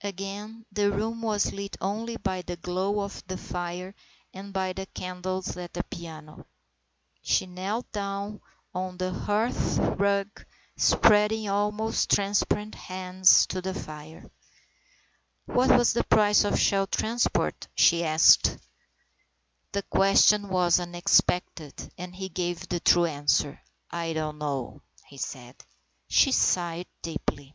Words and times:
Again 0.00 0.64
the 0.72 0.90
room 0.90 1.20
was 1.20 1.52
lit 1.52 1.76
only 1.78 2.16
by 2.16 2.40
the 2.40 2.56
glow 2.56 3.00
of 3.00 3.22
the 3.26 3.36
fire 3.36 3.94
and 4.32 4.50
by 4.50 4.72
the 4.72 4.86
candles 4.86 5.58
at 5.58 5.74
the 5.74 5.84
piano. 5.84 6.46
She 7.20 7.44
knelt 7.46 7.92
down 7.92 8.40
on 8.74 8.96
the 8.96 9.12
hearth 9.12 9.76
rug, 9.98 10.46
spreading 10.74 11.50
almost 11.50 12.10
transparent 12.10 12.74
hands 12.74 13.44
to 13.48 13.60
the 13.60 13.74
fire." 13.74 14.30
What 15.44 15.68
was 15.68 15.92
the 15.92 16.04
price 16.04 16.44
of 16.44 16.58
Shell 16.58 16.86
Transport?" 16.86 17.68
she 17.74 18.04
asked. 18.04 18.44
SAINT 18.44 18.54
MARTIN'S 18.54 19.68
SUMMER 20.24 20.48
159 20.48 20.48
The 20.48 20.48
question 20.48 20.48
was 20.64 20.80
unexpected, 20.80 21.92
and 21.98 22.16
he 22.16 22.30
gave 22.30 22.66
the 22.70 22.80
true 22.80 23.04
answer." 23.04 23.60
I 23.90 24.14
don't 24.14 24.38
know," 24.38 24.80
he 25.08 25.18
said. 25.18 25.62
She 26.08 26.32
sighed 26.32 26.86
deeply. 27.02 27.54